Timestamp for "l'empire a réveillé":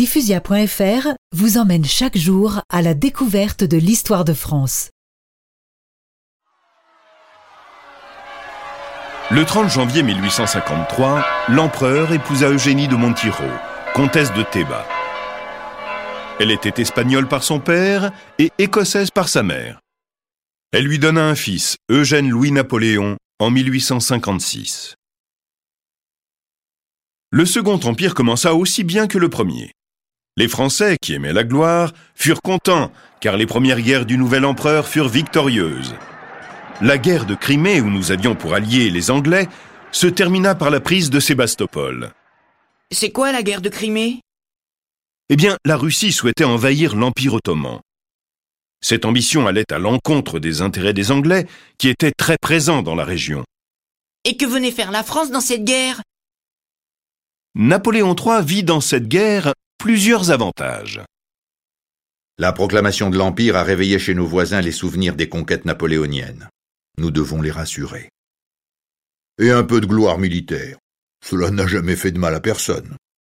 63.16-63.98